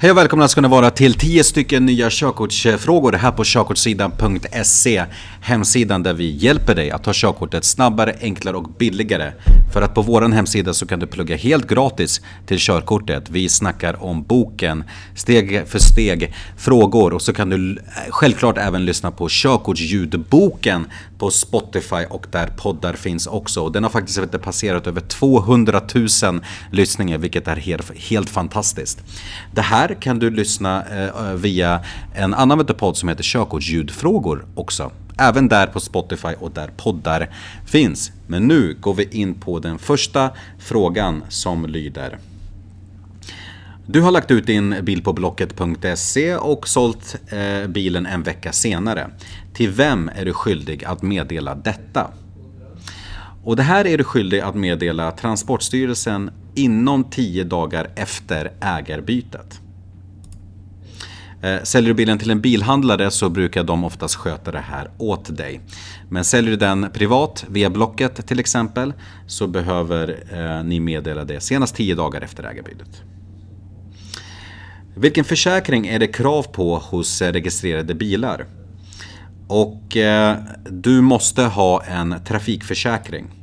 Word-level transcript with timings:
Hej 0.00 0.10
och 0.10 0.16
välkomna 0.16 0.48
ska 0.48 0.60
ni 0.60 0.68
vara 0.68 0.90
till 0.90 1.14
10 1.14 1.44
stycken 1.44 1.86
nya 1.86 2.10
körkortsfrågor 2.10 3.12
här 3.12 3.32
på 3.32 3.44
körkortssidan.se 3.44 5.04
Hemsidan 5.40 6.02
där 6.02 6.14
vi 6.14 6.30
hjälper 6.30 6.74
dig 6.74 6.90
att 6.90 7.04
ta 7.04 7.10
körkortet 7.14 7.64
snabbare, 7.64 8.16
enklare 8.20 8.56
och 8.56 8.68
billigare. 8.68 9.32
För 9.72 9.82
att 9.82 9.94
på 9.94 10.02
vår 10.02 10.22
hemsida 10.22 10.74
så 10.74 10.86
kan 10.86 10.98
du 10.98 11.06
plugga 11.06 11.36
helt 11.36 11.68
gratis 11.68 12.20
till 12.46 12.58
körkortet. 12.58 13.30
Vi 13.30 13.48
snackar 13.48 14.02
om 14.02 14.22
boken, 14.22 14.84
steg 15.14 15.68
för 15.68 15.78
steg, 15.78 16.34
frågor 16.56 17.12
och 17.12 17.22
så 17.22 17.32
kan 17.32 17.50
du 17.50 17.78
självklart 18.08 18.58
även 18.58 18.84
lyssna 18.84 19.10
på 19.10 19.28
körkortsljudboken 19.30 20.86
på 21.18 21.30
Spotify 21.30 22.04
och 22.10 22.26
där 22.30 22.46
poddar 22.46 22.92
finns 22.92 23.26
också. 23.26 23.68
Den 23.68 23.82
har 23.82 23.90
faktiskt 23.90 24.18
inte 24.18 24.38
passerat 24.38 24.86
över 24.86 25.00
200 25.00 25.82
000 25.94 26.40
lyssningar 26.72 27.18
vilket 27.18 27.48
är 27.48 27.56
helt, 27.56 27.98
helt 27.98 28.30
fantastiskt. 28.30 29.02
Det 29.54 29.62
här 29.62 29.87
kan 29.94 30.18
du 30.18 30.30
lyssna 30.30 30.84
eh, 30.84 31.32
via 31.34 31.80
en 32.14 32.34
annan 32.34 32.66
podd 32.66 32.96
som 32.96 33.08
heter 33.08 33.22
Körkortsljudfrågor 33.22 34.46
också. 34.54 34.90
Även 35.18 35.48
där 35.48 35.66
på 35.66 35.80
Spotify 35.80 36.34
och 36.40 36.50
där 36.50 36.70
poddar 36.76 37.30
finns. 37.66 38.12
Men 38.26 38.48
nu 38.48 38.76
går 38.80 38.94
vi 38.94 39.08
in 39.10 39.34
på 39.34 39.58
den 39.58 39.78
första 39.78 40.30
frågan 40.58 41.24
som 41.28 41.66
lyder. 41.66 42.18
Du 43.86 44.00
har 44.00 44.10
lagt 44.10 44.30
ut 44.30 44.46
din 44.46 44.76
bil 44.82 45.02
på 45.02 45.12
Blocket.se 45.12 46.36
och 46.36 46.68
sålt 46.68 47.16
eh, 47.28 47.68
bilen 47.68 48.06
en 48.06 48.22
vecka 48.22 48.52
senare. 48.52 49.10
Till 49.54 49.70
vem 49.70 50.10
är 50.14 50.24
du 50.24 50.32
skyldig 50.32 50.84
att 50.84 51.02
meddela 51.02 51.54
detta? 51.54 52.10
Och 53.44 53.56
det 53.56 53.62
här 53.62 53.86
är 53.86 53.98
du 53.98 54.04
skyldig 54.04 54.40
att 54.40 54.54
meddela 54.54 55.10
Transportstyrelsen 55.10 56.30
inom 56.54 57.04
10 57.04 57.44
dagar 57.44 57.90
efter 57.94 58.52
ägarbytet. 58.60 59.60
Eh, 61.42 61.62
säljer 61.62 61.88
du 61.88 61.94
bilen 61.94 62.18
till 62.18 62.30
en 62.30 62.40
bilhandlare 62.40 63.10
så 63.10 63.28
brukar 63.28 63.64
de 63.64 63.84
oftast 63.84 64.14
sköta 64.14 64.52
det 64.52 64.64
här 64.68 64.90
åt 64.98 65.36
dig. 65.36 65.60
Men 66.08 66.24
säljer 66.24 66.50
du 66.50 66.56
den 66.56 66.90
privat 66.92 67.44
via 67.48 67.70
Blocket 67.70 68.26
till 68.26 68.40
exempel 68.40 68.92
så 69.26 69.46
behöver 69.46 70.24
eh, 70.32 70.64
ni 70.64 70.80
meddela 70.80 71.24
det 71.24 71.40
senast 71.40 71.74
10 71.74 71.94
dagar 71.94 72.20
efter 72.20 72.44
ägarbytet. 72.44 73.02
Vilken 74.96 75.24
försäkring 75.24 75.86
är 75.86 75.98
det 75.98 76.06
krav 76.06 76.42
på 76.42 76.78
hos 76.78 77.22
eh, 77.22 77.32
registrerade 77.32 77.94
bilar? 77.94 78.46
Och 79.48 79.96
eh, 79.96 80.36
du 80.70 81.00
måste 81.00 81.42
ha 81.42 81.82
en 81.84 82.14
trafikförsäkring. 82.24 83.37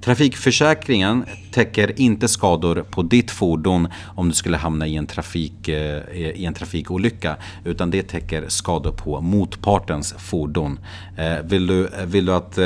Trafikförsäkringen 0.00 1.24
täcker 1.52 2.00
inte 2.00 2.28
skador 2.28 2.86
på 2.90 3.02
ditt 3.02 3.30
fordon 3.30 3.88
om 4.14 4.28
du 4.28 4.34
skulle 4.34 4.56
hamna 4.56 4.86
i 4.86 4.96
en, 4.96 5.06
trafik, 5.06 5.68
eh, 5.68 6.02
i 6.12 6.44
en 6.44 6.54
trafikolycka. 6.54 7.36
Utan 7.64 7.90
det 7.90 8.02
täcker 8.02 8.44
skador 8.48 8.92
på 8.92 9.20
motpartens 9.20 10.14
fordon. 10.18 10.78
Eh, 11.16 11.38
vill 11.44 11.66
du, 11.66 11.86
eh, 11.86 12.06
vill 12.06 12.26
du, 12.26 12.34
att, 12.34 12.58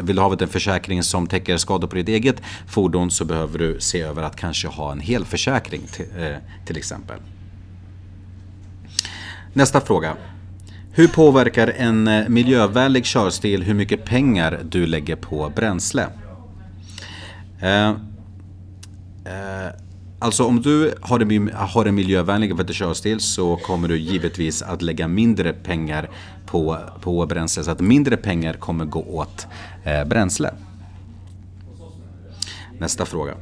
vill 0.00 0.16
du 0.16 0.22
ha 0.22 0.36
en 0.40 0.48
försäkring 0.48 1.02
som 1.02 1.26
täcker 1.26 1.56
skador 1.56 1.88
på 1.88 1.96
ditt 1.96 2.08
eget 2.08 2.42
fordon 2.68 3.10
så 3.10 3.24
behöver 3.24 3.58
du 3.58 3.80
se 3.80 4.00
över 4.00 4.22
att 4.22 4.36
kanske 4.36 4.68
ha 4.68 4.92
en 4.92 5.00
helförsäkring 5.00 5.82
till, 5.92 6.06
till 6.66 6.76
exempel. 6.76 7.16
Nästa 9.52 9.80
fråga. 9.80 10.16
Hur 10.92 11.08
påverkar 11.08 11.74
en 11.76 12.24
miljövänlig 12.28 13.06
körstil 13.06 13.62
hur 13.62 13.74
mycket 13.74 14.04
pengar 14.04 14.60
du 14.70 14.86
lägger 14.86 15.16
på 15.16 15.52
bränsle? 15.56 16.06
Eh, 17.60 17.88
eh, 19.24 19.72
alltså 20.18 20.44
om 20.44 20.60
du 20.62 20.94
har 21.00 21.20
en, 21.20 21.50
har 21.54 21.86
en 21.86 21.94
miljövänlig 21.94 22.74
körstil 22.74 23.20
så 23.20 23.56
kommer 23.56 23.88
du 23.88 23.98
givetvis 23.98 24.62
att 24.62 24.82
lägga 24.82 25.08
mindre 25.08 25.52
pengar 25.52 26.10
på, 26.46 26.78
på 27.00 27.26
bränsle. 27.26 27.64
Så 27.64 27.70
att 27.70 27.80
mindre 27.80 28.16
pengar 28.16 28.54
kommer 28.54 28.84
gå 28.84 29.02
åt 29.02 29.46
eh, 29.84 30.04
bränsle. 30.04 30.54
Nästa 32.78 33.06
fråga. 33.06 33.34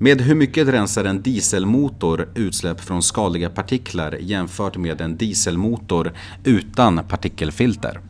Med 0.00 0.20
hur 0.20 0.34
mycket 0.34 0.68
rensar 0.68 1.04
en 1.04 1.22
dieselmotor 1.22 2.28
utsläpp 2.34 2.80
från 2.80 3.02
skadliga 3.02 3.50
partiklar 3.50 4.16
jämfört 4.20 4.76
med 4.76 5.00
en 5.00 5.16
dieselmotor 5.16 6.12
utan 6.44 7.04
partikelfilter? 7.08 8.00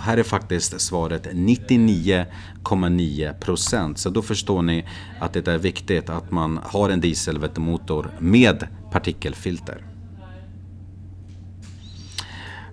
Och 0.00 0.06
här 0.06 0.16
är 0.16 0.22
faktiskt 0.22 0.80
svaret 0.80 1.26
99,9%. 1.26 3.94
Så 3.94 4.10
då 4.10 4.22
förstår 4.22 4.62
ni 4.62 4.84
att 5.18 5.32
det 5.32 5.48
är 5.48 5.58
viktigt 5.58 6.10
att 6.10 6.30
man 6.30 6.60
har 6.64 6.90
en 6.90 7.00
dieselmotor 7.00 8.10
med 8.18 8.66
partikelfilter. 8.92 9.84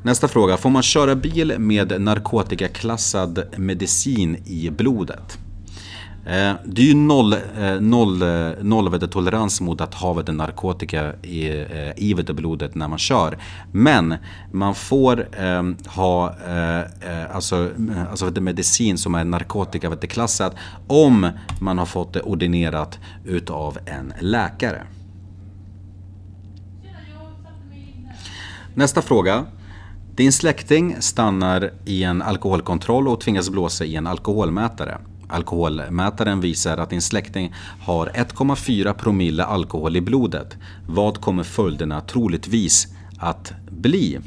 Nästa 0.02 0.28
fråga. 0.28 0.58
Får 0.58 0.70
man 0.70 0.84
köra 0.84 1.16
bil 1.16 1.60
med 1.60 2.02
narkotikaklassad 2.02 3.44
medicin 3.58 4.38
i 4.46 4.70
blodet? 4.70 5.38
Eh, 6.28 6.54
det 6.66 6.82
är 6.82 6.86
ju 6.86 6.94
noll, 6.94 7.34
eh, 7.34 7.80
noll, 7.80 8.22
eh, 8.22 8.52
noll 8.62 9.10
tolerans 9.10 9.62
mot 9.62 9.82
att 9.82 9.94
ha 9.94 10.14
vet, 10.14 10.28
narkotika 10.28 11.14
i, 11.22 11.48
eh, 11.48 11.92
i 11.96 12.14
vet, 12.14 12.36
blodet 12.36 12.76
när 12.76 12.88
man 12.88 13.00
kör. 13.00 13.38
Men 13.72 14.16
man 14.52 14.76
får 14.76 15.28
eh, 15.40 15.64
ha 15.86 16.36
eh, 16.48 16.80
eh 16.80 17.36
alltså, 17.36 17.56
eh, 17.66 18.10
alltså 18.10 18.26
vet, 18.26 18.44
medicin 18.44 18.98
som 18.98 19.16
är 19.16 19.24
narkotikaklassad 19.24 20.56
om 20.88 21.30
man 21.62 21.78
har 21.78 21.86
fått 21.86 22.14
det 22.14 22.22
ordinerat 22.22 23.00
utav 23.26 23.78
en 23.86 24.14
läkare. 24.20 24.84
Nästa 28.74 29.02
fråga. 29.02 29.46
Din 30.16 30.32
släkting 30.32 30.96
stannar 31.00 31.74
i 31.86 32.04
en 32.04 32.22
alkoholkontroll 32.22 33.08
och 33.08 33.22
tvingas 33.22 33.50
blåsa 33.50 33.86
i 33.86 33.96
en 33.96 34.08
alkoholmätare. 34.08 34.98
Alkoholmätaren 35.28 36.42
visar 36.42 36.78
att 36.78 36.90
din 36.90 37.02
släkting 37.02 37.54
har 37.82 38.08
1,4 38.08 38.94
promille 38.94 39.44
alkohol 39.44 39.96
i 39.96 40.02
blodet. 40.02 40.58
Vad 40.88 41.22
kommer 41.22 41.44
följderna 41.44 42.02
troligtvis 42.02 42.88
att 43.20 43.54
bli? 43.70 44.20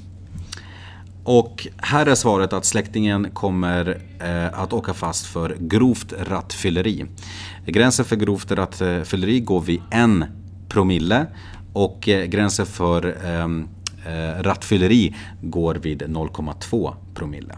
Och 1.24 1.66
här 1.76 2.06
är 2.06 2.14
svaret 2.14 2.52
att 2.52 2.64
släktingen 2.64 3.30
kommer 3.30 4.02
eh, 4.20 4.60
att 4.60 4.72
åka 4.72 4.94
fast 4.94 5.26
för 5.26 5.56
grovt 5.60 6.12
rattfylleri. 6.18 7.06
Gränsen 7.66 8.04
för 8.04 8.16
grovt 8.16 8.50
rattfylleri 8.50 9.40
går 9.40 9.60
vid 9.60 9.80
1 9.90 10.28
promille 10.68 11.26
och 11.72 12.08
eh, 12.08 12.24
gränsen 12.24 12.66
för 12.66 13.16
ehm, 13.24 13.68
eh, 14.06 14.42
rattfylleri 14.42 15.16
går 15.42 15.74
vid 15.74 16.02
0,2 16.02 16.94
promille. 17.14 17.54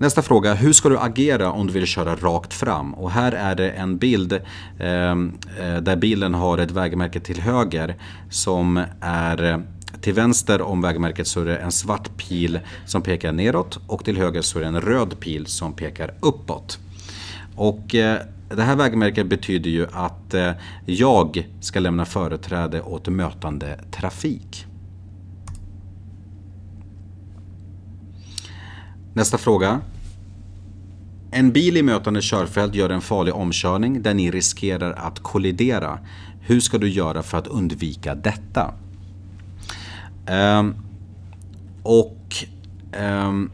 Nästa 0.00 0.22
fråga, 0.22 0.54
hur 0.54 0.72
ska 0.72 0.88
du 0.88 0.98
agera 0.98 1.52
om 1.52 1.66
du 1.66 1.72
vill 1.72 1.86
köra 1.86 2.16
rakt 2.16 2.54
fram? 2.54 2.94
Och 2.94 3.10
här 3.10 3.32
är 3.32 3.54
det 3.54 3.70
en 3.70 3.98
bild 3.98 4.40
ehm, 4.78 5.38
eh, 5.60 5.76
där 5.76 5.96
bilen 5.96 6.34
har 6.34 6.58
ett 6.58 6.70
vägmärke 6.70 7.20
till 7.20 7.40
höger 7.40 7.96
som 8.30 8.84
är 9.00 9.44
eh, 9.44 9.58
till 10.00 10.14
vänster 10.14 10.62
om 10.62 10.82
vägmärket 10.82 11.26
så 11.26 11.40
är 11.40 11.44
det 11.44 11.56
en 11.56 11.72
svart 11.72 12.16
pil 12.16 12.60
som 12.86 13.02
pekar 13.02 13.32
neråt 13.32 13.78
och 13.86 14.04
till 14.04 14.16
höger 14.16 14.42
så 14.42 14.58
är 14.58 14.62
det 14.62 14.68
en 14.68 14.80
röd 14.80 15.20
pil 15.20 15.46
som 15.46 15.72
pekar 15.72 16.14
uppåt. 16.20 16.78
Och 17.56 17.94
eh, 17.94 18.18
det 18.48 18.62
här 18.62 18.76
vägmärket 18.76 19.26
betyder 19.26 19.70
ju 19.70 19.86
att 19.92 20.34
eh, 20.34 20.50
jag 20.86 21.48
ska 21.60 21.80
lämna 21.80 22.04
företräde 22.04 22.82
åt 22.82 23.08
mötande 23.08 23.80
trafik. 23.90 24.66
Nästa 29.14 29.38
fråga. 29.38 29.80
En 31.32 31.52
bil 31.52 31.76
i 31.76 31.82
mötande 31.82 32.22
körfält 32.22 32.74
gör 32.74 32.90
en 32.90 33.00
farlig 33.00 33.34
omkörning 33.34 34.02
där 34.02 34.14
ni 34.14 34.30
riskerar 34.30 34.92
att 34.92 35.18
kollidera. 35.18 35.98
Hur 36.40 36.60
ska 36.60 36.78
du 36.78 36.88
göra 36.88 37.22
för 37.22 37.38
att 37.38 37.46
undvika 37.46 38.14
detta? 38.14 38.74
Um, 40.30 40.74
och 41.82 42.44
um, 43.00 43.50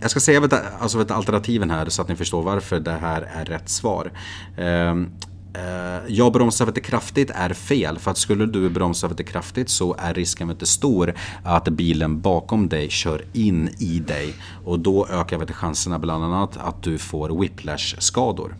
jag 0.00 0.10
ska 0.10 0.20
säga 0.20 0.48
alltså, 0.78 1.06
alternativen 1.08 1.70
här 1.70 1.88
så 1.88 2.02
att 2.02 2.08
ni 2.08 2.16
förstår 2.16 2.42
varför 2.42 2.80
det 2.80 2.92
här 2.92 3.22
är 3.22 3.44
rätt 3.44 3.68
svar. 3.68 4.12
Um, 4.58 5.10
Eh, 5.54 6.02
jag 6.08 6.32
bromsar 6.32 6.66
lite 6.66 6.80
kraftigt 6.80 7.30
är 7.30 7.54
fel. 7.54 7.98
För 7.98 8.10
att 8.10 8.18
skulle 8.18 8.46
du 8.46 8.70
bromsa 8.70 9.08
lite 9.08 9.24
kraftigt 9.24 9.68
så 9.68 9.96
är 9.98 10.14
risken 10.14 10.48
väldigt 10.48 10.68
stor 10.68 11.14
att 11.44 11.68
bilen 11.68 12.20
bakom 12.20 12.68
dig 12.68 12.90
kör 12.90 13.24
in 13.32 13.68
i 13.78 13.98
dig. 13.98 14.34
Och 14.64 14.78
då 14.78 15.06
ökar 15.06 15.38
chanserna 15.54 15.98
bland 15.98 16.24
annat 16.24 16.56
att 16.56 16.82
du 16.82 16.98
får 16.98 17.40
whiplash-skador. 17.40 18.56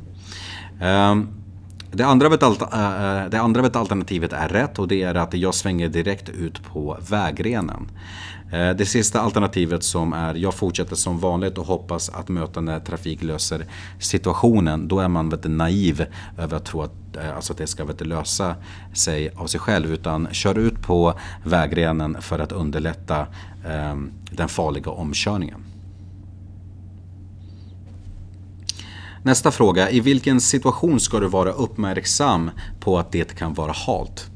Uh, 0.83 1.25
det 1.95 2.05
andra, 2.05 2.27
eh, 2.27 3.23
eh, 3.23 3.31
det 3.31 3.41
andra 3.41 3.71
alternativet 3.81 4.33
är 4.33 4.49
rätt 4.49 4.79
och 4.79 4.89
det 4.89 5.03
är 5.03 5.15
att 5.15 5.35
jag 5.35 5.55
svänger 5.55 5.89
direkt 5.89 6.29
ut 6.29 6.65
på 6.65 6.99
vägrenen. 7.11 7.91
Eh, 8.53 8.71
det 8.71 8.87
sista 8.87 9.21
alternativet 9.21 9.85
som 9.85 10.13
är 10.13 10.35
jag 10.35 10.55
fortsätter 10.55 10.97
som 10.97 11.19
vanligt 11.19 11.59
och 11.59 11.67
hoppas 11.67 12.09
att 12.09 12.29
mötande 12.29 12.81
trafik 12.81 13.23
löser 13.23 13.67
situationen. 13.99 14.89
Då 14.89 15.01
är 15.01 15.09
man 15.09 15.29
vet, 15.29 15.45
naiv 15.45 16.07
över 16.39 16.57
att 16.57 16.65
tro 16.65 16.83
att, 16.83 17.17
alltså 17.37 17.53
att 17.53 17.59
det 17.59 17.67
ska 17.67 17.85
vet, 17.85 18.07
lösa 18.07 18.55
sig 18.95 19.31
av 19.37 19.47
sig 19.47 19.61
själv. 19.61 19.93
Utan 19.93 20.29
kör 20.33 20.59
ut 20.59 20.83
på 20.83 21.15
vägrenen 21.45 22.17
för 22.21 22.39
att 22.39 22.53
underlätta 22.53 23.21
eh, 23.67 23.97
den 24.31 24.49
farliga 24.49 24.91
omkörningen. 24.91 25.72
Nästa 29.25 29.51
fråga. 29.51 29.91
I 29.91 30.01
vilken 30.01 30.41
situation 30.41 31.01
ska 31.01 31.21
du 31.21 31.29
vara 31.29 31.53
uppmärksam 31.53 32.51
på 32.81 32.99
att 32.99 33.13
det 33.13 33.35
kan 33.39 33.55
vara 33.55 33.73
halt? 33.73 34.31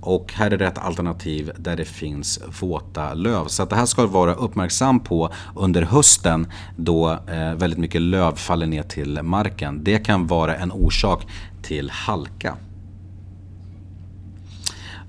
Och 0.00 0.32
här 0.32 0.50
är 0.50 0.56
det 0.56 0.66
ett 0.66 0.78
alternativ 0.78 1.50
där 1.58 1.76
det 1.76 1.84
finns 1.84 2.40
våta 2.60 3.14
löv. 3.14 3.46
Så 3.46 3.62
att 3.62 3.70
det 3.70 3.76
här 3.76 3.86
ska 3.86 4.02
du 4.02 4.08
vara 4.08 4.34
uppmärksam 4.34 5.00
på 5.00 5.32
under 5.56 5.82
hösten 5.82 6.52
då 6.76 7.10
eh, 7.10 7.54
väldigt 7.54 7.78
mycket 7.78 8.00
löv 8.00 8.34
faller 8.36 8.66
ner 8.66 8.82
till 8.82 9.22
marken. 9.22 9.84
Det 9.84 9.98
kan 9.98 10.26
vara 10.26 10.56
en 10.56 10.72
orsak 10.72 11.26
till 11.62 11.90
halka. 11.90 12.56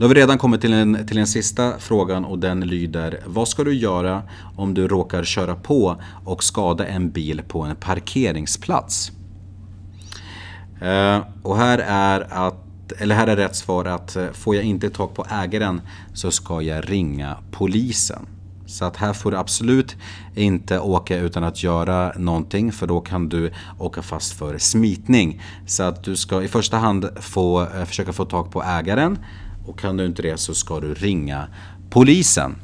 Då 0.04 0.08
har 0.08 0.16
vi 0.16 0.22
redan 0.22 0.38
kommit 0.38 0.62
till 0.62 0.72
den, 0.72 1.08
till 1.08 1.16
den 1.16 1.28
sista 1.28 1.80
frågan 1.80 2.26
och 2.26 2.40
den 2.40 2.60
lyder 2.60 3.20
Vad 3.26 3.48
ska 3.48 3.64
du 3.64 3.74
göra 3.74 4.24
om 4.56 4.74
du 4.74 4.88
råkar 4.88 5.24
köra 5.24 5.56
på 5.56 6.02
och 6.26 6.44
skada 6.44 6.88
en 6.88 7.12
bil 7.12 7.42
på 7.48 7.62
en 7.62 7.76
parkeringsplats? 7.76 9.12
Eh, 10.82 11.20
och 11.44 11.58
här 11.58 11.80
är 11.88 12.28
att 12.30 12.92
eller 12.98 13.16
här 13.16 13.28
är 13.28 13.36
rätt 13.36 13.56
svar 13.56 13.86
att 13.86 14.16
eh, 14.16 14.26
får 14.34 14.56
jag 14.56 14.64
inte 14.64 14.90
tag 14.90 15.16
på 15.16 15.26
ägaren 15.30 15.82
så 16.14 16.32
ska 16.32 16.62
jag 16.62 16.92
ringa 16.92 17.38
polisen. 17.52 18.28
Så 18.66 18.86
att 18.86 18.98
här 18.98 19.14
får 19.14 19.32
du 19.32 19.38
absolut 19.38 19.96
inte 20.36 20.80
åka 20.80 21.18
utan 21.18 21.44
att 21.44 21.64
göra 21.64 22.14
någonting 22.18 22.72
för 22.72 22.88
då 22.88 23.02
kan 23.02 23.30
du 23.30 23.52
åka 23.80 24.02
fast 24.02 24.34
för 24.34 24.58
smitning. 24.58 25.42
Så 25.66 25.84
att 25.84 26.04
du 26.04 26.16
ska 26.16 26.44
i 26.44 26.48
första 26.48 26.78
hand 26.78 27.10
få, 27.20 27.62
eh, 27.62 27.86
försöka 27.86 28.14
få 28.14 28.26
tag 28.26 28.52
på 28.52 28.64
ägaren 28.64 29.18
och 29.65 29.80
kan 29.80 29.98
du 29.98 30.06
inte 30.06 30.21
det 30.21 30.38
så 30.38 30.54
ska 30.54 30.80
du 30.80 30.94
ringa 30.94 31.48
polisen. 31.89 32.56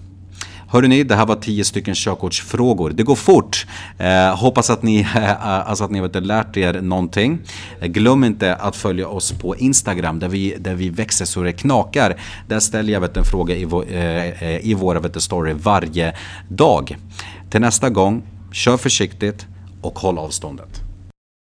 Hörrni, 0.72 1.04
det 1.04 1.16
här 1.16 1.26
var 1.26 1.36
10 1.36 1.64
stycken 1.64 1.96
körkortsfrågor. 1.96 2.90
Det 2.90 3.04
går 3.04 3.16
fort. 3.16 3.68
Eh, 3.98 4.36
hoppas 4.36 4.70
att 4.70 4.84
ni, 4.84 5.00
eh, 5.16 5.70
alltså 5.70 5.84
att 5.84 5.92
ni 5.92 6.00
har 6.00 6.22
lärt 6.22 6.58
er 6.58 6.82
någonting. 6.82 7.40
Eh, 7.80 7.88
glöm 7.88 8.24
inte 8.24 8.56
att 8.56 8.76
följa 8.76 9.08
oss 9.08 9.32
på 9.32 9.56
Instagram 9.56 10.20
där 10.20 10.28
vi, 10.28 10.56
där 10.60 10.76
vi 10.76 10.90
växer 10.90 11.26
så 11.26 11.44
det 11.44 11.54
knakar. 11.54 12.16
Där 12.48 12.60
ställer 12.60 12.94
jag 12.94 13.02
vet, 13.02 13.18
en 13.18 13.24
fråga 13.24 13.56
i, 13.56 13.66
vår, 13.66 13.86
eh, 13.92 14.44
eh 14.44 14.66
i 14.66 14.74
våra 14.74 15.00
vet, 15.00 15.22
story 15.22 15.54
varje 15.54 16.16
dag. 16.48 16.98
Till 17.50 17.62
nästa 17.62 17.90
gång, 17.90 18.24
kör 18.52 18.78
försiktigt 18.78 19.48
och 19.82 20.00
håll 20.00 20.18
avståndet. 20.18 20.89